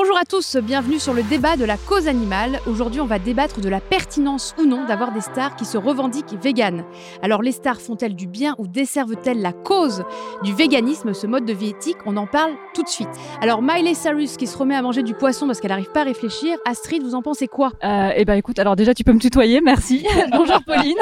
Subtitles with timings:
[0.00, 2.60] Bonjour à tous, bienvenue sur le débat de la cause animale.
[2.68, 6.36] Aujourd'hui, on va débattre de la pertinence ou non d'avoir des stars qui se revendiquent
[6.40, 6.84] véganes.
[7.20, 10.04] Alors, les stars font-elles du bien ou desservent-elles la cause
[10.44, 11.96] du véganisme, ce mode de vie éthique?
[12.06, 13.08] On en parle tout de suite.
[13.42, 16.04] Alors, Miley Cyrus qui se remet à manger du poisson parce qu'elle n'arrive pas à
[16.04, 16.56] réfléchir.
[16.64, 17.72] Astrid, vous en pensez quoi?
[17.82, 20.06] Euh, Eh ben, écoute, alors déjà, tu peux me tutoyer, merci.
[20.30, 20.94] Bonjour Pauline.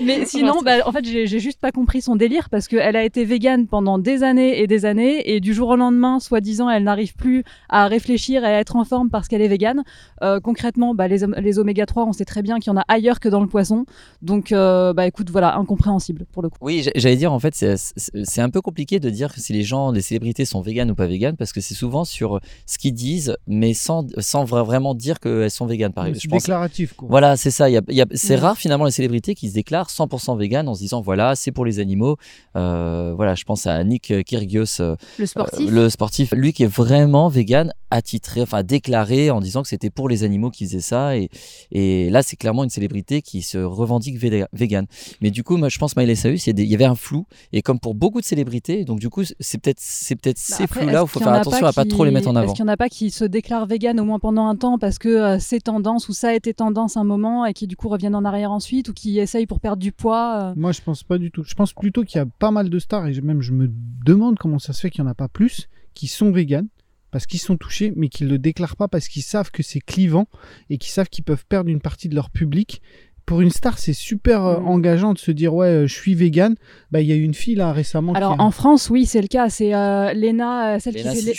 [0.00, 3.24] Mais sinon, bah, en fait, j'ai juste pas compris son délire parce qu'elle a été
[3.24, 7.16] végane pendant des années et des années et du jour au lendemain, soi-disant, elle n'arrive
[7.16, 9.82] plus à réfléchir et à être en forme parce qu'elle est végane.
[10.22, 12.84] Euh, concrètement, bah, les, les oméga 3, on sait très bien qu'il y en a
[12.88, 13.86] ailleurs que dans le poisson.
[14.22, 16.58] Donc, euh, bah écoute, voilà, incompréhensible pour le coup.
[16.60, 20.02] Oui, j'allais dire, en fait, c'est un peu compliqué de dire si les gens, les
[20.02, 23.72] célébrités sont véganes ou pas véganes parce que c'est souvent sur ce qu'ils disent, mais
[23.72, 25.92] sans, sans vraiment dire qu'elles sont véganes.
[25.92, 26.26] Par exemple.
[26.30, 26.92] C'est déclaratif.
[26.94, 27.08] Quoi.
[27.10, 27.66] Voilà, c'est ça.
[28.14, 31.52] C'est rare finalement les célébrités qui se déclarent 100% véganes en se disant voilà, c'est
[31.52, 32.16] pour les animaux.
[32.56, 34.80] Euh, voilà, je pense à Nick Kyrgios,
[35.18, 35.70] le sportif.
[35.70, 40.08] le sportif, lui qui est vraiment végane attitré, enfin déclaré en disant que c'était pour
[40.08, 41.16] les animaux qui faisaient ça.
[41.16, 41.28] Et,
[41.70, 44.86] et là, c'est clairement une célébrité qui se revendique vegan.
[45.20, 47.26] Mais du coup, moi, je pense Miley Cyrus, il y, avait un flou.
[47.52, 50.66] Et comme pour beaucoup de célébrités, donc du coup, c'est peut-être c'est peut-être bah ces
[50.66, 52.46] flous-là où il faut faire attention à pas trop les mettre en avant.
[52.46, 54.78] Est-ce qu'il n'y en a pas qui se déclarent vegan au moins pendant un temps
[54.78, 57.76] parce que euh, c'est tendance ou ça a été tendance un moment et qui du
[57.76, 60.54] coup reviennent en arrière ensuite ou qui essayent pour perdre du poids euh?
[60.56, 61.44] Moi, je pense pas du tout.
[61.44, 63.70] Je pense plutôt qu'il y a pas mal de stars et même je me
[64.04, 66.68] demande comment ça se fait qu'il n'y en a pas plus qui sont véganes
[67.10, 69.80] parce qu'ils sont touchés, mais qu'ils ne le déclarent pas parce qu'ils savent que c'est
[69.80, 70.26] clivant
[70.70, 72.82] et qu'ils savent qu'ils peuvent perdre une partie de leur public.
[73.26, 74.68] Pour une star, c'est super euh, mm.
[74.68, 76.54] engageant de se dire ouais, euh, je suis vegan.
[76.92, 78.12] Bah, il y a une fille là récemment.
[78.12, 79.48] Alors en France, oui, c'est le cas.
[79.48, 81.34] C'est euh, Léna, celle qui s'est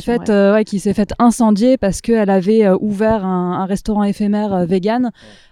[0.00, 0.64] faite, ouais.
[0.64, 5.10] qui s'est faite incendier parce qu'elle avait ouvert un, restaurant éphémère vegan.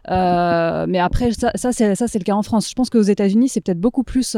[0.09, 2.71] mais après, ça, ça c'est ça, c'est le cas en France.
[2.71, 4.37] Je pense qu'aux États-Unis, c'est peut-être beaucoup plus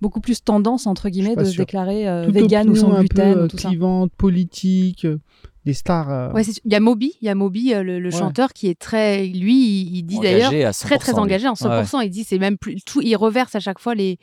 [0.00, 3.56] beaucoup plus tendance entre guillemets de se déclarer euh, vegan ou sans gluten peu, tout
[3.56, 5.18] clivante, politique euh,
[5.66, 6.32] des stars euh.
[6.32, 9.82] ouais, il y a Moby il y a Moby le, chanteur qui est très lui
[9.92, 13.14] il, dit d'ailleurs très très engagé en 100% il dit c'est même plus tout il
[13.14, 14.18] reverse à chaque fois les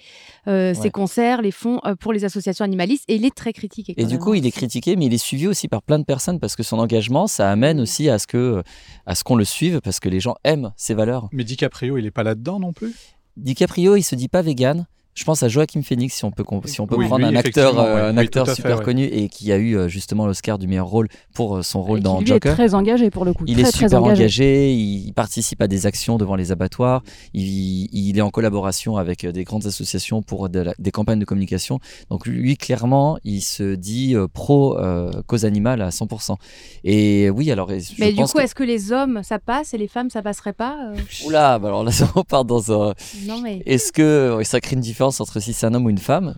[0.46, 3.06] ses concerts les fonds pour les associations animalistes.
[3.08, 5.48] Et il est très critiqué et du coup il est critiqué mais il est suivi
[5.48, 8.64] aussi par plein de personnes parce que son engagement ça amène aussi à ce que
[9.06, 11.30] à ce qu'on le suive parce que les gens aiment ses valeurs.
[11.32, 12.96] Mais DiCaprio il est pas là dedans non plus?
[13.38, 14.88] DiCaprio il se dit pas vegan
[15.18, 18.12] je pense à Joaquin Phoenix, si on peut, si on peut prendre un acteur, euh,
[18.12, 21.58] un acteur super connu et qui a eu euh, justement l'Oscar du meilleur rôle pour
[21.58, 22.52] euh, son rôle dans lui Joker.
[22.52, 23.44] est très engagé pour le coup.
[23.48, 24.72] Il est super engagé.
[24.74, 27.02] il participe à des actions devant les abattoirs,
[27.34, 31.80] il, est en collaboration avec des grandes associations pour des campagnes de communication.
[32.12, 34.78] Donc lui, clairement, il se dit pro
[35.26, 36.36] cause animale à 100%.
[36.84, 37.72] Et oui, alors.
[37.98, 40.78] Mais du coup, est-ce que les hommes, ça passe et les femmes, ça passerait pas
[41.26, 42.94] Oula, bah alors là, on part dans un.
[43.26, 43.64] Non mais.
[43.66, 46.35] Est-ce que ça crée une différence entre si c'est un homme ou une femme.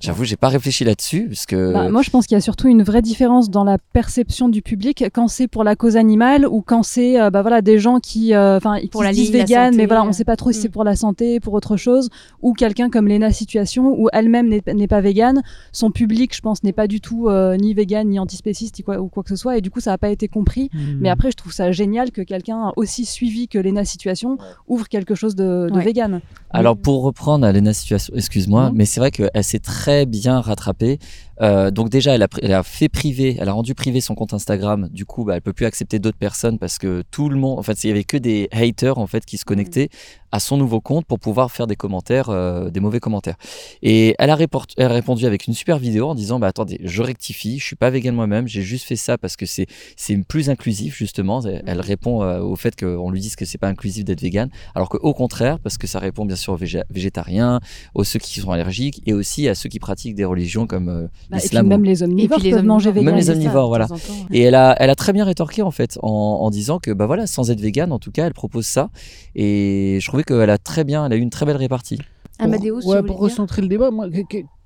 [0.00, 1.74] J'avoue, j'ai pas réfléchi là-dessus parce que.
[1.74, 4.62] Bah, moi, je pense qu'il y a surtout une vraie différence dans la perception du
[4.62, 8.00] public quand c'est pour la cause animale ou quand c'est, euh, bah voilà, des gens
[8.00, 10.68] qui, euh, enfin, pour la disent vegan, mais voilà, on sait pas trop si c'est
[10.68, 10.72] mm.
[10.72, 12.08] pour la santé, pour autre chose,
[12.40, 16.72] ou quelqu'un comme Lena Situation où elle-même n'est pas végane, son public, je pense, n'est
[16.72, 19.58] pas du tout euh, ni vegan ni antispéciste ou quoi, ou quoi que ce soit,
[19.58, 20.70] et du coup, ça n'a pas été compris.
[20.72, 20.78] Mm.
[21.00, 25.14] Mais après, je trouve ça génial que quelqu'un aussi suivi que Lena Situation ouvre quelque
[25.14, 26.22] chose de, de vegan.
[26.52, 30.98] Alors, pour reprendre à Lena Situation, excuse-moi, mais c'est vrai qu'elle s'est très bien rattrapé.
[31.40, 34.34] Euh, donc déjà, elle a, elle a, fait privé, elle a rendu privé son compte
[34.34, 34.88] Instagram.
[34.90, 37.62] Du coup, bah, elle peut plus accepter d'autres personnes parce que tout le monde, en
[37.62, 39.88] fait, il y avait que des haters en fait qui se connectaient
[40.32, 43.36] à son nouveau compte pour pouvoir faire des commentaires, euh, des mauvais commentaires.
[43.82, 44.38] Et elle a,
[44.76, 47.76] elle a, répondu avec une super vidéo en disant, bah attendez, je rectifie, je suis
[47.76, 51.40] pas vegan moi-même, j'ai juste fait ça parce que c'est c'est plus inclusif justement.
[51.40, 54.88] Elle, répond euh, au fait qu'on lui dise que c'est pas inclusif d'être vegan, alors
[54.88, 56.58] qu'au contraire, parce que ça répond bien sûr aux
[56.90, 57.60] végétariens,
[57.94, 61.38] aux ceux qui sont allergiques et aussi à ceux qui pratiquent des religions comme bah,
[61.38, 63.06] et même les omnivores peuvent manger vegan.
[63.06, 63.86] Même les omnivores, voilà.
[64.30, 67.26] Et elle a, elle a très bien rétorqué en fait, en, disant que bah voilà,
[67.26, 68.90] sans être vegan, en tout cas, elle propose ça.
[69.34, 71.98] Et je trouvais qu'elle a très bien, elle a eu une très belle répartie.
[72.38, 74.08] Amadeus, ouais, pour recentrer le débat, moi,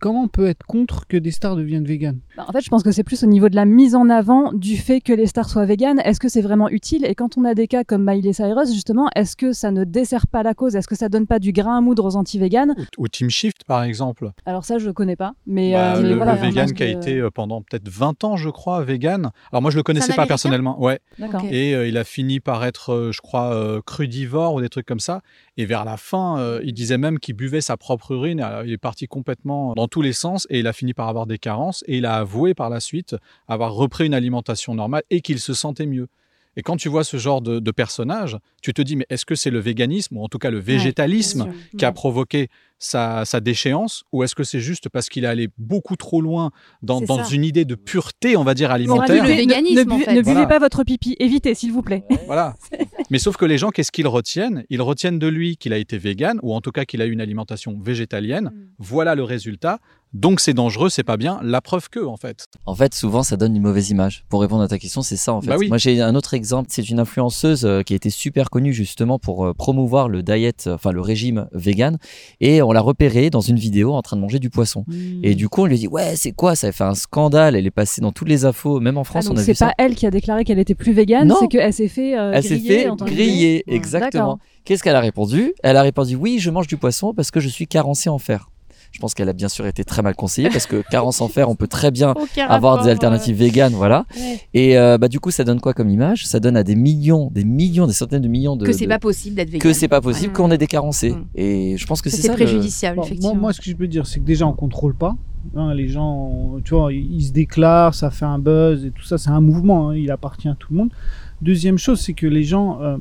[0.04, 2.20] comment on peut être contre que des stars deviennent véganes?
[2.36, 4.52] Bah, En fait, je pense que c'est plus au niveau de la mise en avant
[4.52, 5.98] du fait que les stars soient véganes.
[6.00, 7.06] Est-ce que c'est vraiment utile?
[7.06, 10.26] Et quand on a des cas comme Miley Cyrus, justement, est-ce que ça ne dessert
[10.26, 10.76] pas la cause?
[10.76, 12.74] Est-ce que ça donne pas du grain à moudre aux anti-véganes?
[12.98, 14.30] Ou, Team Shift, par exemple.
[14.44, 15.32] Alors ça, je ne connais pas.
[15.46, 18.50] Mais, bah, euh, le, voilà, vegan qui a été euh, pendant peut-être 20 ans, je
[18.50, 19.30] crois, vegan.
[19.52, 20.78] Alors moi, je le connaissais pas personnellement.
[20.82, 21.00] Ouais.
[21.50, 25.22] Et euh, il a fini par être, je crois, crudivore ou des trucs comme ça.
[25.56, 28.46] Et vers la fin, il disait même qu'il buvait sa propre urine.
[28.66, 31.84] il est parti complètement dans les sens et il a fini par avoir des carences
[31.86, 33.16] et il a avoué par la suite
[33.48, 36.08] avoir repris une alimentation normale et qu'il se sentait mieux.
[36.56, 39.34] Et quand tu vois ce genre de, de personnage, tu te dis, mais est-ce que
[39.34, 42.48] c'est le véganisme, ou en tout cas le végétalisme, qui a provoqué
[42.78, 46.50] sa, déchéance, ou est-ce que c'est juste parce qu'il est allé beaucoup trop loin
[46.82, 50.58] dans, une idée de pureté, on va dire, alimentaire le véganisme, ne, ne, buvez pas
[50.58, 52.04] votre pipi, évitez, s'il vous plaît.
[52.26, 52.54] Voilà.
[53.10, 54.64] Mais sauf que les gens, qu'est-ce qu'ils retiennent?
[54.70, 57.12] Ils retiennent de lui qu'il a été vegan, ou en tout cas qu'il a eu
[57.12, 58.46] une alimentation végétalienne.
[58.46, 58.66] Mm.
[58.78, 59.78] Voilà le résultat.
[60.14, 61.40] Donc c'est dangereux, c'est pas bien.
[61.42, 62.46] La preuve que, en fait.
[62.66, 64.24] En fait, souvent, ça donne une mauvaise image.
[64.28, 65.48] Pour répondre à ta question, c'est ça, en fait.
[65.48, 66.68] Bah Moi, j'ai un autre exemple.
[66.70, 70.68] C'est une influenceuse euh, qui a été super connue justement pour euh, promouvoir le diet,
[70.68, 71.98] enfin le régime vegan.
[72.40, 74.84] Et on l'a repérée dans une vidéo en train de manger du poisson.
[75.24, 75.34] Et mmh.
[75.34, 76.54] du coup, on lui dit ouais, c'est quoi?
[76.54, 77.56] Ça a fait un scandale.
[77.56, 79.54] Elle est passée dans toutes les infos, même en France, ah, on a vu ça.
[79.54, 82.16] C'est pas elle qui a déclaré qu'elle était plus végane, c'est qu'elle s'est fait.
[82.16, 84.38] Euh, elle s'est fait griller, exactement.
[84.64, 85.54] Qu'est-ce qu'elle a répondu?
[85.64, 88.48] Elle a répondu oui, je mange du poisson parce que je suis carencée en fer.
[88.94, 91.50] Je pense qu'elle a bien sûr été très mal conseillée parce que carence en fer,
[91.50, 92.14] on peut très bien
[92.48, 94.06] avoir des alternatives véganes, voilà.
[94.54, 96.28] Et euh, bah du coup, ça donne quoi comme image?
[96.28, 99.00] Ça donne à des millions, des millions, des centaines de millions de que c'est pas
[99.00, 99.62] possible d'être végane.
[99.68, 101.10] Que c'est pas possible qu'on ait des carencés.
[101.10, 101.24] Mm.
[101.34, 102.28] Et je pense que c'est ça.
[102.28, 103.34] C'est préjudiciable, effectivement.
[103.34, 105.16] Moi, ce que je peux dire, c'est que déjà on contrôle pas.
[105.56, 109.18] Hein, les gens, tu vois, ils se déclarent, ça fait un buzz et tout ça,
[109.18, 110.90] c'est un mouvement, hein, il appartient à tout le monde.
[111.42, 112.96] Deuxième chose, c'est que les gens, euh,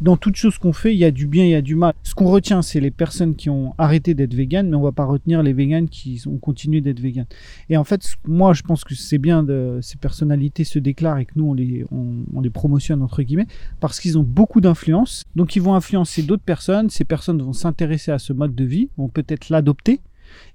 [0.00, 1.94] dans toute chose qu'on fait, il y a du bien, il y a du mal.
[2.02, 5.04] Ce qu'on retient, c'est les personnes qui ont arrêté d'être véganes, mais on va pas
[5.04, 7.26] retenir les véganes qui ont continué d'être véganes.
[7.70, 11.24] Et en fait, moi, je pense que c'est bien de ces personnalités se déclarent et
[11.24, 13.46] que nous, on les, on, les promotionne, entre guillemets,
[13.80, 15.24] parce qu'ils ont beaucoup d'influence.
[15.34, 16.90] Donc, ils vont influencer d'autres personnes.
[16.90, 20.00] Ces personnes vont s'intéresser à ce mode de vie, vont peut-être l'adopter.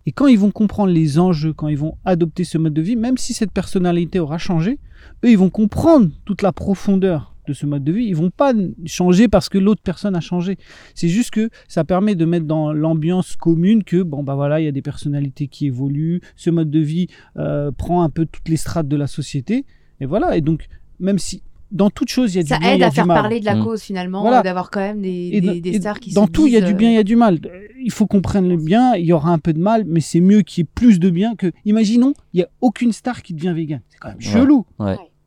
[0.06, 2.96] Et quand ils vont comprendre les enjeux, quand ils vont adopter ce mode de vie,
[2.96, 4.78] même si cette personnalité aura changé,
[5.24, 8.54] eux, ils vont comprendre toute la profondeur de ce mode de vie, ils vont pas
[8.86, 10.58] changer parce que l'autre personne a changé.
[10.96, 14.66] C'est juste que ça permet de mettre dans l'ambiance commune que bon bah voilà, il
[14.66, 17.08] y a des personnalités qui évoluent, ce mode de vie
[17.38, 19.66] euh, prend un peu toutes les strates de la société
[20.00, 20.38] et voilà.
[20.38, 20.68] Et donc
[21.00, 23.40] même si dans toute chose, il y a du bien, Ça aide à faire parler
[23.40, 23.64] de la mm.
[23.64, 26.74] cause finalement, d'avoir quand même des, des, stars qui Dans tout, il y a du
[26.74, 27.40] bien, il y a du mal.
[27.80, 30.20] Il faut qu'on prenne le bien, il y aura un peu de mal, mais c'est
[30.20, 31.52] mieux qu'il y ait plus de bien que.
[31.66, 33.82] Imaginons, il n'y a aucune star qui devient vegan.
[33.90, 34.66] C'est quand même chelou.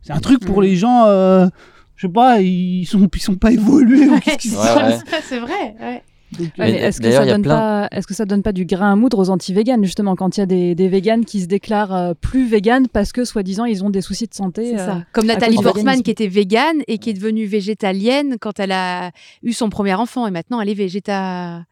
[0.02, 0.62] C'est un truc pour mm.
[0.62, 1.06] les gens.
[1.06, 1.49] Euh,
[1.96, 4.08] je sais pas, ils sont, ils sont pas évolués.
[4.38, 5.76] C'est vrai.
[5.81, 6.02] Ouais.
[6.58, 9.31] est-ce que, ça donne pas, est-ce que ça donne pas du grain à moudre aux
[9.31, 12.88] anti-véganes justement quand il y a des, des véganes qui se déclarent euh, plus véganes
[12.88, 16.26] parce que soi-disant ils ont des soucis de santé euh, Comme Nathalie Portman qui était
[16.26, 19.12] végane et qui est devenue végétalienne quand elle a
[19.44, 21.62] eu son premier enfant et maintenant elle est végéta...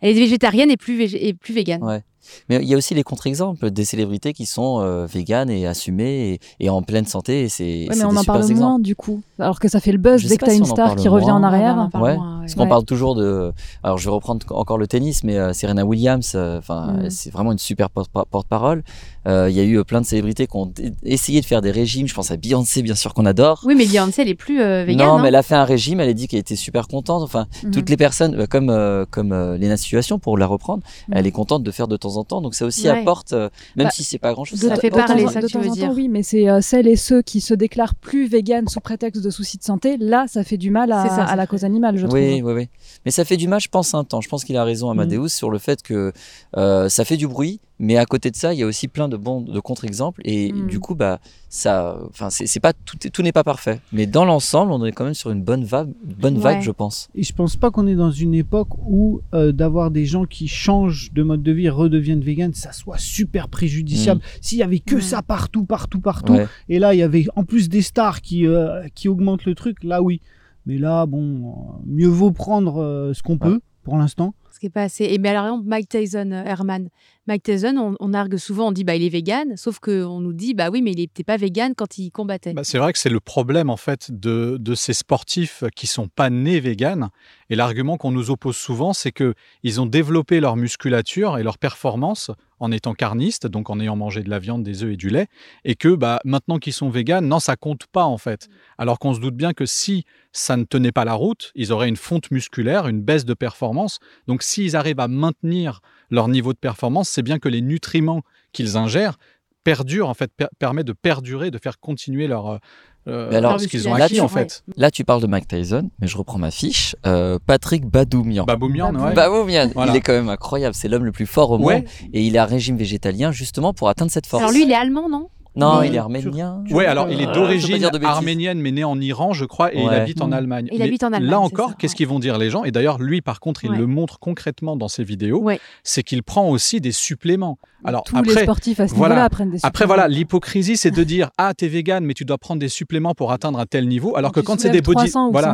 [0.00, 1.82] elle est végétarienne et plus, et plus végane.
[1.82, 2.02] Ouais.
[2.48, 6.40] Mais il y a aussi les contre-exemples des célébrités qui sont euh, véganes et assumées
[6.60, 7.44] et, en pleine santé.
[7.44, 9.22] Et c'est, mais on en parle moins du coup.
[9.38, 11.42] Alors que ça fait le buzz dès que tu as une star qui revient en
[11.42, 11.88] arrière.
[11.94, 12.16] ouais.
[12.46, 13.52] Parce qu'on parle toujours de.
[13.82, 17.10] Alors je vais reprendre encore le tennis, mais euh, Serena Williams, euh, enfin, mm.
[17.10, 18.82] c'est vraiment une super porte-parole.
[19.26, 20.72] Euh, il y a eu plein de célébrités qui ont
[21.02, 22.06] essayé de faire des régimes.
[22.06, 23.62] Je pense à Beyoncé, bien sûr, qu'on adore.
[23.66, 24.98] Oui, mais Beyoncé, elle est plus végane.
[24.98, 25.98] Non, mais elle a fait un régime.
[25.98, 27.22] Elle a dit qu'elle était super contente.
[27.22, 27.70] Enfin, mm-hmm.
[27.72, 28.66] toutes les personnes, comme
[29.10, 31.12] comme Lena Situation, pour la reprendre, mm.
[31.16, 32.40] elle est contente de faire de temps en temps.
[32.40, 34.60] Donc ça aussi apporte, même bah, si c'est pas grand-chose.
[34.60, 35.92] Ça fait parler, ça que tu veux dire.
[35.92, 39.58] Oui, mais c'est celles et ceux qui se déclarent plus véganes sous prétexte de soucis
[39.58, 39.96] de santé.
[39.98, 42.18] Là, ça fait du mal à, à la cause animale, je trouve.
[42.18, 42.68] Oui, oui, oui.
[43.04, 44.20] Mais ça fait du mal, je pense, un temps.
[44.20, 45.28] Je pense qu'il a raison, Amadeus, mm.
[45.28, 46.12] sur le fait que
[46.56, 49.08] euh, ça fait du bruit, mais à côté de ça, il y a aussi plein
[49.08, 50.22] de bons de contre-exemples.
[50.24, 50.66] Et mm.
[50.66, 53.80] du coup, bah, ça, enfin, c'est pas tout, tout n'est pas parfait.
[53.92, 57.08] Mais dans l'ensemble, on est quand même sur une bonne vague, bonne vague, je pense.
[57.14, 60.48] Et je pense pas qu'on est dans une époque où euh, d'avoir des gens qui
[60.48, 64.20] changent de mode de vie redeviennent vegan, ça soit super préjudiciable.
[64.20, 64.38] Mm.
[64.40, 66.36] S'il y avait que ça partout, partout, partout,
[66.68, 69.84] et là il y avait en plus des stars qui euh, qui augmentent le truc,
[69.84, 70.20] là oui.
[70.66, 74.34] Mais là, bon, mieux vaut prendre euh, ce qu'on peut pour l'instant.
[74.56, 75.04] Ce qui est pas assez.
[75.04, 76.88] Et bien alors, Mike Tyson, euh, Herman,
[77.26, 80.54] Mike Tyson, on, argue souvent, on dit bah il est vegan, sauf qu'on nous dit
[80.54, 82.54] bah oui, mais il n'était pas vegan quand il combattait.
[82.54, 86.08] Bah, c'est vrai que c'est le problème en fait de, de ces sportifs qui sont
[86.08, 87.10] pas nés vegan.
[87.50, 91.58] Et l'argument qu'on nous oppose souvent, c'est que ils ont développé leur musculature et leur
[91.58, 95.08] performance en étant carnistes, donc en ayant mangé de la viande, des œufs et du
[95.08, 95.26] lait,
[95.64, 98.48] et que bah, maintenant qu'ils sont véganes, non, ça compte pas en fait.
[98.78, 101.88] Alors qu'on se doute bien que si ça ne tenait pas la route, ils auraient
[101.88, 103.98] une fonte musculaire, une baisse de performance.
[104.26, 108.22] Donc s'ils arrivent à maintenir leur niveau de performance, c'est bien que les nutriments
[108.52, 109.18] qu'ils ingèrent
[109.64, 112.60] perdurent, en fait, permettent de perdurer, de faire continuer leur,
[113.08, 114.64] euh, alors, ce qu'ils ont acquis, en fait.
[114.76, 116.96] Là, tu parles de Mike Tyson, mais je reprends ma fiche.
[117.06, 118.44] Euh, Patrick Badoumian.
[118.44, 119.14] Baboumian, ouais.
[119.14, 120.74] Baboumian, il est quand même incroyable.
[120.74, 121.84] C'est l'homme le plus fort au monde.
[122.12, 124.42] Et il a un régime végétalien, justement, pour atteindre cette force.
[124.42, 125.28] Alors lui, il est allemand, non?
[125.56, 126.62] Non, il est arménien.
[126.70, 130.20] Oui, alors il est d'origine arménienne, mais né en Iran, je crois, et il habite
[130.20, 130.68] en Allemagne.
[130.72, 131.30] Il habite en Allemagne.
[131.30, 132.64] Là encore, qu'est-ce qu'ils vont dire les gens?
[132.64, 135.48] Et d'ailleurs, lui, par contre, il le montre concrètement dans ses vidéos.
[135.82, 137.58] C'est qu'il prend aussi des suppléments.
[137.84, 139.68] Alors tous après, les sportifs à ce voilà, prennent des suppléments.
[139.68, 143.14] Après voilà, l'hypocrisie, c'est de dire ah t'es vegan, mais tu dois prendre des suppléments
[143.14, 145.52] pour atteindre un tel niveau, alors que quand c'est des body, voilà,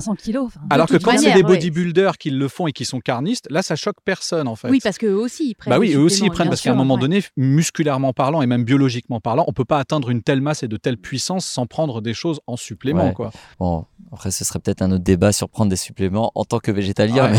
[0.71, 3.77] alors que quand c'est des bodybuilders qui le font et qui sont carnistes, là ça
[3.77, 4.69] choque personne en fait.
[4.69, 5.73] Oui, parce qu'eux aussi ils prennent.
[5.73, 8.65] Bah oui, eux aussi ils prennent parce qu'à un moment donné, musculairement parlant et même
[8.65, 12.01] biologiquement parlant, on peut pas atteindre une telle masse et de telle puissance sans prendre
[12.01, 13.31] des choses en supplément quoi.
[13.59, 16.71] Bon, après ce serait peut-être un autre débat sur prendre des suppléments en tant que
[16.71, 17.33] végétalien.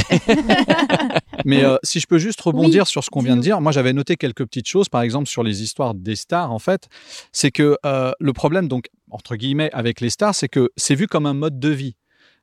[1.46, 3.92] Mais, euh, si je peux juste rebondir sur ce qu'on vient de dire, moi j'avais
[3.92, 6.90] noté quelques petites choses, par exemple sur les histoires des stars en fait,
[7.32, 11.08] c'est que euh, le problème donc entre guillemets avec les stars, c'est que c'est vu
[11.08, 11.96] comme un mode de vie,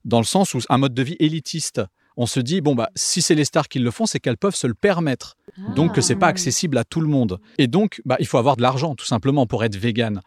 [0.05, 1.83] dans le sens où un mode de vie élitiste.
[2.17, 4.55] On se dit bon bah si c'est les stars qui le font, c'est qu'elles peuvent
[4.55, 5.37] se le permettre,
[5.77, 6.31] donc que c'est pas ah.
[6.31, 7.41] accessible à tout le monde.
[7.59, 10.21] Et donc bah il faut avoir de l'argent tout simplement pour être vegan.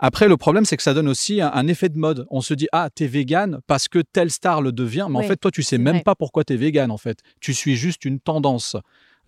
[0.00, 2.24] Après, le problème, c'est que ça donne aussi un, effet de mode.
[2.30, 5.36] On se dit, ah, t'es vegan parce que telle star le devient, mais en fait,
[5.36, 7.18] toi, tu sais même pas pourquoi t'es vegan, en fait.
[7.40, 8.76] Tu suis juste une tendance.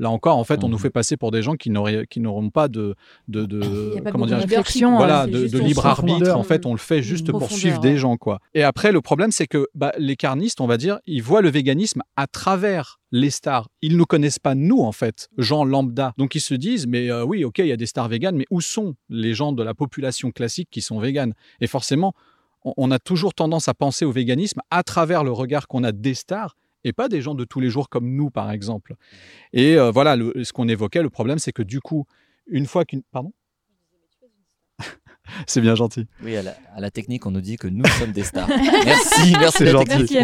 [0.01, 0.81] Là encore, en fait, on nous mmh.
[0.81, 2.95] fait passer pour des gens qui n'auraient, qui n'auront pas de,
[3.29, 6.35] de, de comment dire, réflexion, voilà, de, libre arbitre.
[6.35, 8.41] En fait, on le fait juste pour suivre des gens, quoi.
[8.55, 11.51] Et après, le problème, c'est que bah, les carnistes, on va dire, ils voient le
[11.51, 13.69] véganisme à travers les stars.
[13.83, 16.15] Ils ne connaissent pas nous, en fait, gens lambda.
[16.17, 18.47] Donc ils se disent, mais euh, oui, ok, il y a des stars véganes, mais
[18.51, 21.35] où sont les gens de la population classique qui sont véganes?
[21.61, 22.15] Et forcément,
[22.65, 26.15] on a toujours tendance à penser au véganisme à travers le regard qu'on a des
[26.15, 28.95] stars et pas des gens de tous les jours comme nous, par exemple.
[29.53, 32.07] Et euh, voilà, ce qu'on évoquait, le problème, c'est que du coup,
[32.47, 33.03] une fois qu'une...
[33.13, 33.33] Pardon?
[35.47, 36.07] C'est bien gentil.
[36.23, 36.43] Oui, à
[36.79, 38.49] la, technique, on nous dit que nous sommes des stars.
[38.85, 40.19] merci, merci, gentil.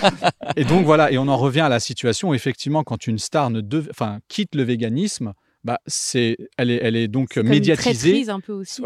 [0.56, 3.50] et donc voilà, et on en revient à la situation où effectivement, quand une star
[3.50, 5.32] ne enfin, quitte le véganisme,
[5.64, 8.24] bah, c'est, elle, est, elle est donc médiatisée.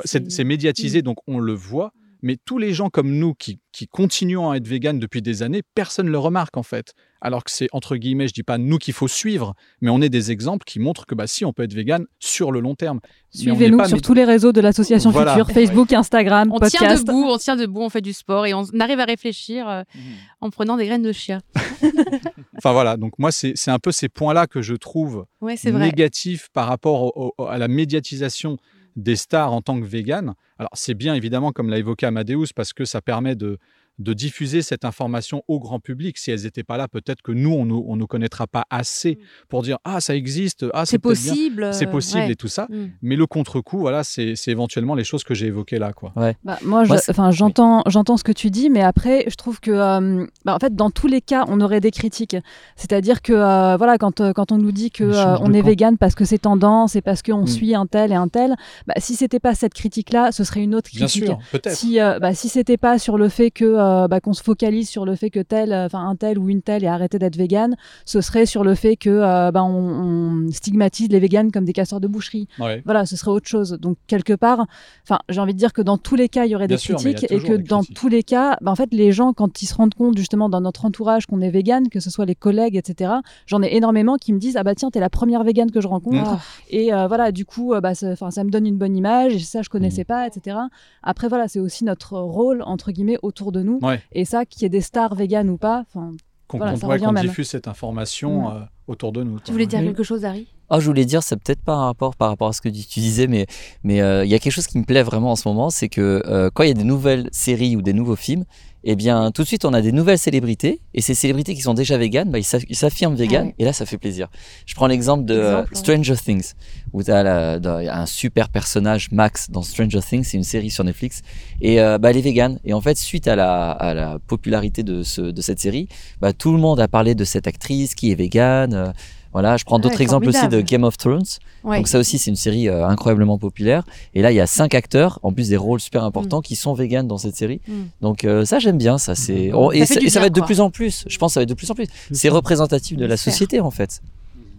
[0.05, 1.03] C'est médiatisé, mm.
[1.03, 1.93] donc on le voit.
[2.27, 5.63] Mais tous les gens comme nous qui, qui continuons à être véganes depuis des années,
[5.77, 6.93] personne ne le remarque en fait.
[7.21, 10.09] Alors que c'est entre guillemets, je dis pas nous qu'il faut suivre, mais on est
[10.09, 12.99] des exemples qui montrent que bah, si on peut être végane sur le long terme.
[13.31, 16.83] Suivez-nous sur tous les réseaux de l'association Future, Facebook, Instagram, on podcast.
[16.83, 19.69] On tient debout, on tient debout, on fait du sport et on arrive à réfléchir
[19.69, 20.03] euh, mhm.
[20.41, 21.43] en prenant des graines de chia.
[22.59, 25.27] enfin voilà, donc moi c'est un peu ces points-là que je trouve
[25.65, 28.57] négatifs par rapport à la médiatisation
[28.97, 30.35] des stars en tant que vegan.
[30.59, 33.59] Alors c'est bien évidemment, comme l'a évoqué Amadeus, parce que ça permet de,
[33.99, 36.19] de diffuser cette information au grand public.
[36.19, 39.13] Si elles n'étaient pas là, peut-être que nous, on ne on nous connaîtra pas assez
[39.13, 39.47] mm.
[39.49, 42.67] pour dire ah ça existe, ah c'est possible, c'est possible et tout ça.
[42.69, 42.87] Mm.
[43.03, 46.13] Mais le contre-coup, voilà, c'est éventuellement les choses que j'ai évoquées là, quoi.
[46.45, 50.27] Bah, moi, enfin, j'entends, j'entends ce que tu dis, mais après, je trouve que, euh,
[50.45, 52.37] bah, en fait, dans tous les cas, on aurait des critiques.
[52.77, 55.05] C'est-à-dire que, euh, voilà, quand, euh, quand on nous dit que
[55.41, 57.47] on est vegan parce que c'est tendance et parce qu'on mm.
[57.47, 58.55] suit un tel et un tel,
[58.87, 61.25] bah, si c'était pas cette critique-là, ce serait une autre critique.
[61.25, 61.77] Bien sûr, peut-être.
[61.77, 65.05] Si, bah, si c'était pas sur le fait que euh, bah, qu'on se focalise sur
[65.05, 67.77] le fait que tel, euh, enfin un tel ou une telle ait arrêté d'être vegan,
[68.05, 72.01] ce serait sur le fait que euh, bah, on, stigmatise les véganes comme des casseurs
[72.01, 72.49] de boucherie.
[72.85, 73.79] Voilà, ce serait autre chose.
[73.81, 74.67] Donc quelque part,
[75.05, 77.27] enfin j'ai envie de dire que dans tous les cas il y aurait des critiques
[77.31, 79.95] et que dans tous les cas, bah, en fait les gens quand ils se rendent
[79.95, 83.13] compte justement dans notre entourage qu'on est vegan, que ce soit les collègues, etc.
[83.47, 85.89] J'en ai énormément qui me disent ah bah tiens t'es la première végane que je
[85.89, 86.39] rencontre mmh.
[86.71, 89.69] et voilà du coup bah ça, ça me donne une bonne image et ça je
[89.69, 90.07] connaissais mmh.
[90.07, 90.57] pas, etc.
[91.03, 93.76] Après voilà c'est aussi notre rôle entre guillemets autour de nous.
[94.13, 96.13] Et ça, qu'il y ait des stars véganes ou pas, enfin.
[96.49, 99.41] Qu'on voilà, diffuse cette information euh, autour de nous.
[99.41, 100.47] Tu voulais dire quelque chose, Harry?
[100.71, 103.01] Oh, je voulais dire, c'est peut-être pas un rapport par rapport à ce que tu
[103.01, 103.47] disais, mais
[103.85, 105.89] mais euh, il y a quelque chose qui me plaît vraiment en ce moment, c'est
[105.89, 108.45] que euh, quand il y a des nouvelles séries ou des nouveaux films,
[108.89, 111.75] eh bien, tout de suite, on a des nouvelles célébrités, et ces célébrités qui sont
[111.75, 114.29] déjà véganes, bah, ils s'affirment véganes, ah et là, ça fait plaisir.
[114.65, 116.53] Je prends l'exemple de Stranger Things,
[116.93, 121.23] où tu as un super personnage, Max, dans Stranger Things, c'est une série sur Netflix,
[121.61, 122.61] et euh, bah, elle est végane.
[122.65, 125.89] Et en fait, suite à la, à la popularité de, ce, de cette série,
[126.21, 128.93] bah, tout le monde a parlé de cette actrice qui est végane.
[129.37, 131.25] Euh, voilà, je prends d'autres exemples aussi de Game of Thrones.
[131.65, 133.85] Donc ça aussi, c'est une série euh, incroyablement populaire.
[134.15, 136.43] Et là, il y a cinq acteurs, en plus des rôles super importants, mm.
[136.43, 137.61] qui sont véganes dans cette série.
[137.69, 137.73] Mm.
[138.01, 138.99] Donc euh, ça, j'aime bien.
[138.99, 141.05] Ça, c'est et, ça, va être de plus en plus.
[141.07, 141.87] Je pense, que ça va être de plus en plus.
[142.13, 144.03] C'est représentatif de la société, en fait.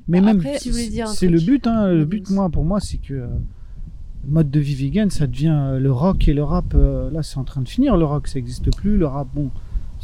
[0.08, 1.66] Mais même, c'est le but.
[1.68, 3.28] Hein, le but, moi, pour moi, c'est que le euh,
[4.28, 6.74] mode de vie vegan, ça devient le rock et le rap.
[6.74, 7.98] là, c'est en train de finir.
[7.98, 8.98] Le rock, ça n'existe plus.
[8.98, 9.50] Le rap, bon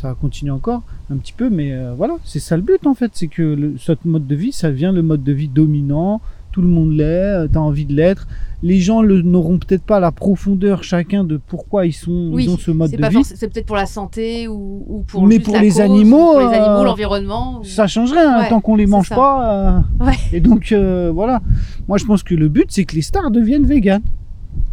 [0.04, 3.12] ça continue encore un petit peu, mais euh, voilà, c'est ça le but en fait,
[3.14, 6.20] c'est que le, ce mode de vie, ça devient le mode de vie dominant,
[6.52, 8.28] tout le monde l'est, euh, tu as envie de l'être.
[8.64, 12.72] Les gens n'auront peut-être pas la profondeur chacun de pourquoi ils, sont, ils ont ce
[12.72, 13.24] mode de vie.
[13.24, 17.62] C'est peut-être pour la santé ou, pour Mais pour, les animaux, pour les animaux, l'environnement.
[17.64, 19.84] Ça changerait hein, tant qu'on les mange pas.
[20.02, 20.12] Euh.
[20.34, 20.74] Et donc
[21.14, 21.42] voilà,
[21.88, 24.04] moi je pense que le but c'est que les stars deviennent véganes.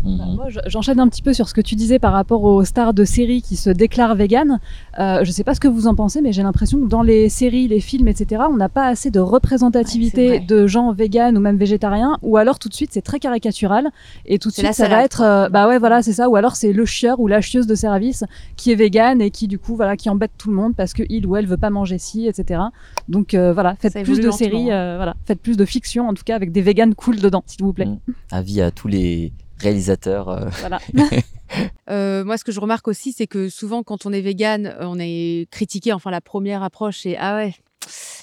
[0.05, 0.35] Bah, mhm.
[0.35, 3.05] moi, j'enchaîne un petit peu sur ce que tu disais par rapport aux stars de
[3.05, 4.59] séries qui se déclarent véganes.
[4.99, 7.29] Euh, je sais pas ce que vous en pensez, mais j'ai l'impression que dans les
[7.29, 11.57] séries, les films, etc., on n'a pas assez de représentativité de gens véganes ou même
[11.57, 13.91] végétariens, ou alors tout de suite c'est très caricatural
[14.27, 16.57] et tout de suite ça va être, euh, bah ouais, voilà, c'est ça, ou alors
[16.57, 18.25] c'est le chieur ou la chieuse de service
[18.57, 21.03] qui est végane et qui du coup, voilà, qui embête tout le monde parce que
[21.11, 22.61] il ou elle veut pas manger ci, etc.
[23.09, 26.37] Donc euh, voilà, faites plus de séries, voilà, faites plus de fiction en tout cas
[26.37, 27.87] avec des véganes cool dedans, s'il vous plaît.
[27.87, 27.99] Mmh.
[28.31, 30.29] Avis à tous les réalisateur.
[30.29, 30.49] Euh.
[30.61, 30.81] Voilà.
[31.91, 35.01] Euh, moi, ce que je remarque aussi, c'est que souvent, quand on est vegan, on
[35.01, 35.93] est critiqué.
[35.93, 37.57] Enfin, la première approche, c'est ah ouais,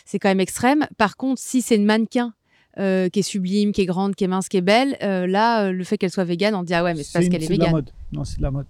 [0.05, 0.87] c'est quand même extrême.
[0.97, 2.33] Par contre, si c'est une mannequin
[2.79, 5.83] euh, qui est sublime, qui est grande, qui est mince, qui est belle, là, le
[5.83, 7.65] fait qu'elle soit végane, on dit ah ouais, mais c'est parce qu'elle est, végane.
[7.65, 7.91] C'est la mode.
[8.13, 8.67] Non, c'est de la mode.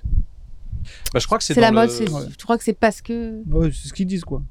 [1.14, 1.92] Bah, je crois que c'est la mode.
[1.92, 3.44] Je crois que c'est parce que.
[3.52, 4.42] Ouais, c'est ce qu'ils disent quoi.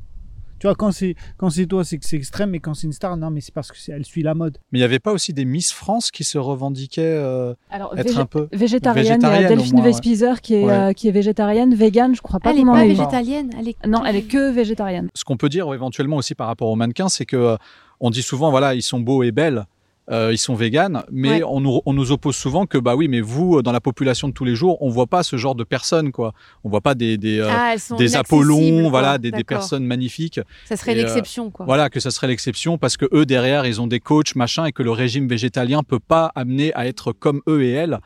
[0.59, 2.93] Tu vois, quand c'est quand c'est toi, c'est que c'est extrême, mais quand c'est une
[2.93, 4.59] star, non, mais c'est parce que elle suit la mode.
[4.73, 7.55] Mais il n'y avait pas aussi des Miss France qui se revendiquaient euh,
[7.97, 9.21] être un peu végétarienne.
[9.23, 12.51] Il y a Delphine Vespizer qui est euh, qui est végétarienne, végane, je crois pas.
[12.51, 13.51] Elle n'est pas végétalienne.
[13.59, 13.87] Elle est...
[13.87, 15.09] Non, elle est que végétarienne.
[15.15, 17.57] Ce qu'on peut dire éventuellement aussi par rapport aux mannequins, c'est que euh,
[18.01, 19.67] on dit souvent voilà, ils sont beaux et belles.
[20.09, 23.21] Euh, ils sont véganes, mais on, nous, on, nous, oppose souvent que bah oui, mais
[23.21, 26.13] vous, dans la population de tous les jours, on voit pas ce genre de personnes,
[26.13, 26.33] quoi.
[26.63, 30.41] On voit pas des des, euh, ah, des Apollons, voilà, des, des, personnes magnifiques.
[30.67, 31.67] Ça serait l'exception, quoi.
[31.67, 34.73] Voilà, que ça serait l'exception parce que eux derrière, ils ont des coachs, machin, et
[34.73, 37.99] que le régime végétalien peut pas amener à être comme eux et elles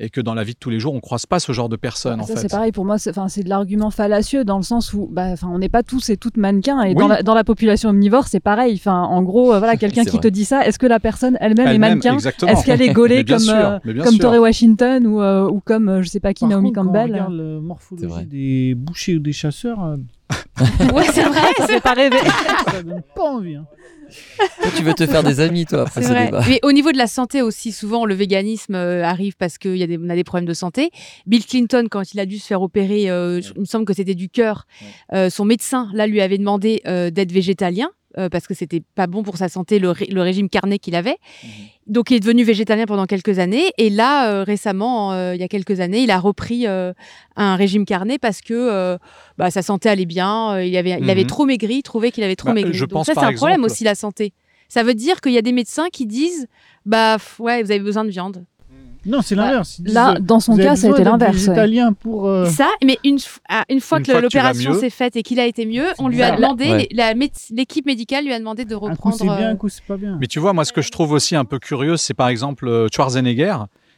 [0.00, 1.74] et que dans la vie de tous les jours, on croise pas ce genre de
[1.74, 2.22] personnes.
[2.22, 2.98] ça, c'est pareil pour moi.
[2.98, 6.16] C'est, c'est de l'argument fallacieux dans le sens où, bah, on n'est pas tous et
[6.16, 8.74] toutes mannequins et dans, la, dans, la, population omnivore, c'est pareil.
[8.74, 11.68] Enfin, en gros, euh, voilà, quelqu'un qui te dit ça, est-ce que la personne elle-même
[11.68, 12.16] est mannequin?
[12.16, 16.20] Est-ce qu'elle est gaulée comme euh, comme Torrey Washington ou, euh, ou comme je sais
[16.20, 19.96] pas qui Naomi Campbell Quand on regarde la morphologie des bouchers ou des chasseurs.
[20.94, 22.18] ouais, c'est vrai, c'est pas rêvé.
[22.70, 23.56] ça donne pas envie.
[23.56, 23.66] Hein.
[24.76, 26.42] Tu veux te faire des amis, toi, après ce débat.
[26.48, 29.86] Mais au niveau de la santé aussi, souvent, le véganisme euh, arrive parce qu'on a,
[29.86, 30.90] des, a des problèmes de santé.
[31.26, 34.14] Bill Clinton, quand il a dû se faire opérer, euh, il me semble que c'était
[34.14, 34.66] du cœur,
[35.12, 37.90] euh, son médecin, là, lui avait demandé d'être végétalien.
[38.30, 41.16] Parce que c'était pas bon pour sa santé le, régime carné qu'il avait.
[41.42, 41.50] Mhm.
[41.86, 45.80] Donc il est devenu végétalien pendant quelques années et là récemment, il y a quelques
[45.80, 48.98] années, il a repris un régime carné parce que
[49.38, 50.60] bah, sa santé allait bien.
[50.60, 51.28] il avait, il avait mhm.
[51.28, 52.74] trop maigri, il trouvait qu'il avait trop bah, maigri.
[52.74, 54.32] Je Donc ça c'est un problème aussi la santé.
[54.68, 56.46] Ça veut dire qu'il y a des médecins qui disent
[56.84, 58.44] bah ouais, vous avez besoin de viande.
[59.08, 59.80] Non, c'est l'inverse.
[59.84, 61.44] là, dans son cas, ça a été l'inverse.
[61.44, 62.28] Italien pour.
[62.28, 65.66] Euh, ça, mais une, ah, une fois que l'opération s'est faite et qu'il a été
[65.66, 66.88] mieux, on lui a demandé,
[67.50, 68.92] l'équipe médicale lui a demandé de reprendre.
[68.92, 70.16] Un coup c'est bien, un coup c'est pas bien.
[70.20, 72.68] Mais tu vois, moi, ce que je trouve aussi un peu curieux, c'est par exemple
[72.68, 72.88] euh,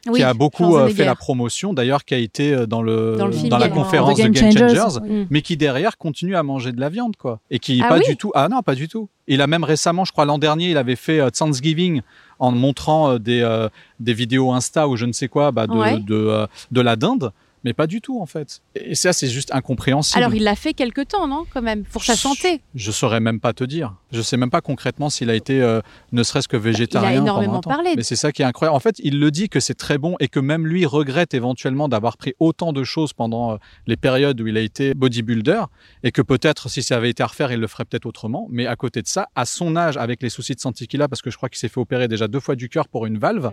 [0.01, 3.17] Qui a beaucoup euh, fait la promotion, d'ailleurs qui a été euh, dans le
[3.49, 5.25] dans, la conférence de Game Changers, mm.
[5.29, 8.17] mais qui derrière continue à manger de la viande quoi, et qui ah pas du
[8.17, 8.31] tout.
[8.33, 9.09] Ah non, pas du tout.
[9.27, 12.01] Il a même récemment, je crois l'an dernier, il avait fait euh, Thanksgiving
[12.39, 13.67] en montrant des
[13.99, 17.31] des vidéos Insta ou je ne sais quoi bah, de de, de la dinde
[17.63, 18.61] mais pas du tout en fait.
[18.75, 20.17] Et ça, c'est juste incompréhensible.
[20.17, 22.61] Alors il l'a fait quelque temps, non Quand même, pour sa santé?
[22.75, 23.95] Je saurais même pas te dire.
[24.11, 27.11] Je sais même pas concrètement s'il a été, euh, ne serait-ce que végétarien.
[27.11, 27.93] Il a énormément parlé.
[27.95, 28.75] Mais c'est ça qui est incroyable.
[28.75, 31.87] En fait, il le dit que c'est très bon et que même lui regrette éventuellement
[31.87, 35.63] d'avoir pris autant de choses pendant euh, les périodes où il a été bodybuilder
[36.03, 38.47] et que peut-être si ça avait été à refaire, il le ferait peut-être autrement.
[38.49, 41.07] Mais à côté de ça, à son âge, avec les soucis de santé qu'il a,
[41.07, 43.17] parce que je crois qu'il s'est fait opérer déjà deux fois du cœur pour une
[43.17, 43.51] valve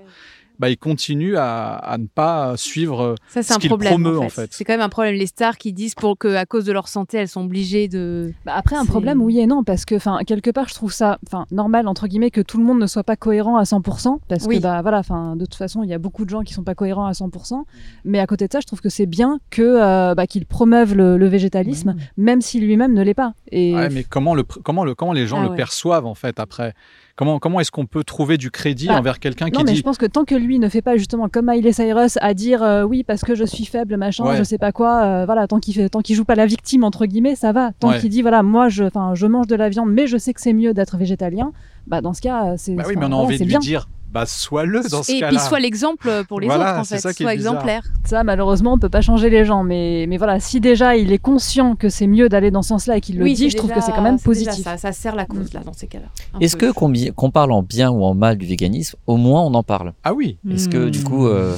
[0.58, 4.52] bah, il continue à, à, ne pas suivre ça, ce qu'il promeut en fait.
[4.52, 5.14] C'est quand même un problème.
[5.14, 8.32] Les stars qui disent pour que à cause de leur santé elles sont obligées de.
[8.44, 11.18] Bah après un problème oui et non parce que enfin quelque part je trouve ça
[11.26, 14.46] enfin normal entre guillemets que tout le monde ne soit pas cohérent à 100% parce
[14.46, 16.64] que bah voilà enfin de toute façon il y a beaucoup de gens qui sont
[16.64, 17.62] pas cohérents à 100%
[18.04, 20.94] mais à côté de ça je trouve que c'est bien que euh, bah, qu'il promeuve
[20.94, 23.34] le, végétalisme même si lui-même ne l'est pas.
[23.52, 23.74] Et...
[23.74, 26.74] Ouais, mais comment le comment le comment les gens ah le perçoivent en fait après?
[27.18, 29.82] Comment, comment est-ce qu'on peut trouver du crédit bah, envers quelqu'un qui non, mais je
[29.82, 32.84] pense que tant que lui ne fait pas justement comme Miley Cyrus à dire euh,
[32.84, 35.74] oui parce que je suis faible machin je sais pas quoi euh, voilà tant qu'il
[35.74, 37.72] fait tant qu'il joue pas la victime entre guillemets ça va.
[37.72, 40.32] Tant qu'il dit voilà moi je enfin je mange de la viande mais je sais
[40.32, 41.50] que c'est mieux d'être végétalien
[41.88, 44.24] bah dans ce cas c'est bah oui mais on a envie de lui dire bah
[44.26, 45.28] sois-le dans ce cas-là.
[45.28, 47.82] Et puis soit l'exemple pour les autres en fait, soit exemplaire.
[48.04, 51.18] Ça malheureusement on peut pas changer les gens, mais mais voilà si déjà il est
[51.18, 53.80] conscient que c'est mieux d'aller dans ce sens-là et qu'il le dit, je trouve que
[53.80, 54.64] c'est quand même positif.
[54.64, 56.06] Ça, ça, sert la cause là dans ces cas-là.
[56.40, 56.72] Est-ce que
[57.12, 59.92] qu'on parle en bien ou en mal du véganisme, au moins on en parle?
[60.04, 60.38] Ah oui.
[60.50, 61.56] Est-ce que du coup euh,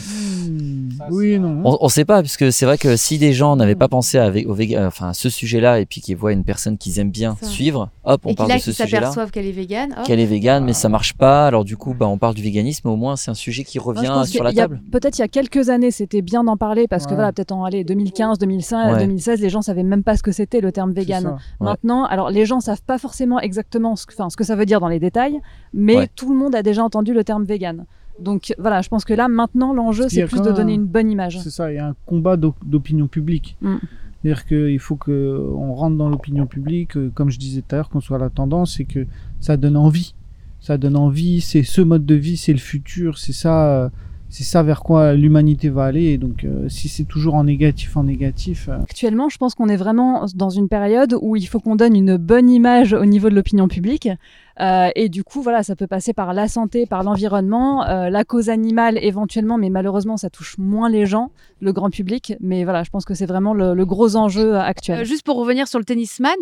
[1.11, 1.63] oui, non.
[1.65, 4.31] On, ne sait pas, puisque c'est vrai que si des gens n'avaient pas pensé à,
[4.47, 8.21] au enfin, ce sujet-là et puis qu'ils voient une personne qu'ils aiment bien suivre, hop,
[8.25, 9.01] on parle de ce sujet-là.
[9.01, 9.95] s'aperçoivent qu'elle est végane.
[10.05, 11.47] Qu'elle est végane, mais ça marche pas.
[11.47, 12.89] Alors du coup, bah, on parle du véganisme.
[12.89, 14.81] Au moins, c'est un sujet qui revient sur la table.
[14.91, 17.65] Peut-être il y a quelques années, c'était bien d'en parler parce que voilà, peut-être en
[17.65, 21.37] allez, 2015, 2005, 2016, les gens savaient même pas ce que c'était le terme végane.
[21.61, 24.81] Maintenant, alors les gens savent pas forcément exactement ce que, ce que ça veut dire
[24.81, 25.41] dans les détails,
[25.73, 27.87] mais tout le monde a déjà entendu le terme végane.
[28.21, 31.41] Donc voilà, je pense que là, maintenant, l'enjeu, c'est plus de donner une bonne image.
[31.41, 33.57] C'est ça, il y a un combat d'opinion publique.
[33.61, 33.77] Mm.
[34.23, 37.89] C'est-à-dire qu'il faut qu'on rentre dans l'opinion publique, euh, comme je disais tout à l'heure,
[37.89, 39.07] qu'on soit à la tendance et que
[39.41, 40.15] ça donne envie.
[40.61, 43.89] Ça donne envie, c'est ce mode de vie, c'est le futur, c'est ça, euh,
[44.29, 46.05] c'est ça vers quoi l'humanité va aller.
[46.05, 48.69] Et donc, euh, si c'est toujours en négatif, en négatif.
[48.69, 52.19] Actuellement, je pense qu'on est vraiment dans une période où il faut qu'on donne une
[52.19, 54.11] bonne image au niveau de l'opinion publique.
[54.61, 58.25] Euh, et du coup, voilà, ça peut passer par la santé, par l'environnement, euh, la
[58.25, 62.35] cause animale éventuellement, mais malheureusement, ça touche moins les gens, le grand public.
[62.41, 65.01] Mais voilà, je pense que c'est vraiment le, gros enjeu actuel.
[65.01, 66.37] Euh, juste pour revenir sur le tennisman,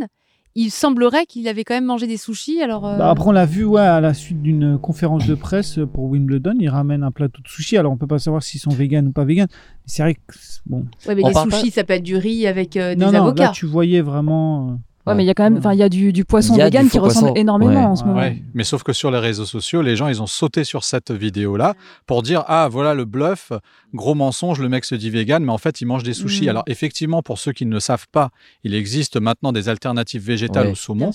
[0.57, 2.61] il semblerait qu'il avait quand même mangé des sushis.
[2.61, 6.07] Alors bah, après, on l'a vu ouais, à la suite d'une conférence de presse pour
[6.07, 7.77] Wimbledon, il ramène un plateau de sushis.
[7.77, 9.49] Alors on peut pas savoir s'ils sont véganes ou pas véganes.
[9.87, 10.21] C'est vrai que
[10.67, 10.87] bon.
[11.07, 13.45] Ouais, mais les sushis, ça peut être du riz avec des non, non, avocats.
[13.45, 14.81] Là, tu voyais vraiment.
[15.09, 16.89] Ouais, mais il y a quand même, enfin, il y a du, du poisson vegan
[16.89, 18.21] qui ressemble énormément en ce moment.
[18.21, 18.43] Ouais.
[18.55, 21.75] Mais sauf que sur les réseaux sociaux, les gens, ils ont sauté sur cette vidéo-là
[22.07, 23.53] pour dire ah voilà le bluff,
[23.95, 26.47] gros mensonge, le mec se dit vegan, mais en fait il mange des sushis.
[26.47, 26.51] Mm.
[26.51, 28.31] Alors effectivement, pour ceux qui ne savent pas,
[28.65, 31.11] il existe maintenant des alternatives végétales au saumon.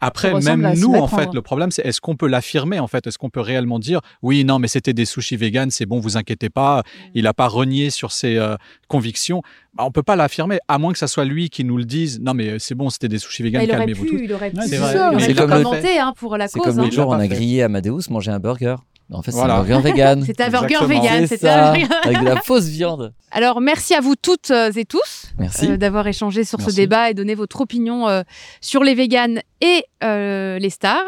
[0.00, 3.18] Après, même nous, en fait, le problème c'est est-ce qu'on peut l'affirmer en fait, est-ce
[3.18, 6.50] qu'on peut réellement dire oui non mais c'était des sushis vegan, c'est bon, vous inquiétez
[6.50, 6.82] pas,
[7.14, 8.56] il a pas renié sur ses euh,
[8.88, 9.42] convictions?
[9.74, 12.20] Bah, on peut pas l'affirmer à moins que ça soit lui qui nous le dise.
[12.20, 14.18] Non mais c'est bon, c'était des sushis vegan, calmez-vous tous.
[14.18, 15.34] Il aurait pu, c'est vrai.
[15.34, 16.52] commenter hein, pour la cause.
[16.54, 18.76] C'est comme le jour on a grillé Amadeus manger un burger.
[19.10, 20.22] En fait, c'est un burger vegan.
[20.26, 21.70] C'est un burger vegan, c'est ça.
[21.70, 23.14] Avec de la fausse viande.
[23.30, 25.26] Alors, merci à vous toutes euh, et tous
[25.62, 28.22] euh, d'avoir échangé sur ce débat et donné votre opinion euh,
[28.60, 31.04] sur les véganes et les stars.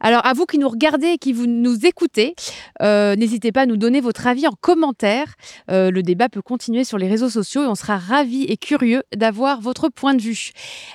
[0.00, 2.34] Alors, à vous qui nous regardez et qui vous nous écoutez,
[2.82, 5.34] n'hésitez pas à nous donner votre avis en commentaire.
[5.68, 9.60] le débat peut continuer sur les réseaux sociaux et on sera ravis et curieux d'avoir
[9.62, 10.50] votre point de vue.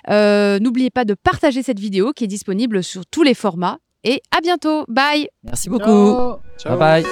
[0.07, 4.41] N'oubliez pas de partager cette vidéo qui est disponible sur tous les formats et à
[4.41, 4.85] bientôt.
[4.87, 5.27] Bye.
[5.43, 6.37] Merci beaucoup.
[6.65, 7.05] Bye bye.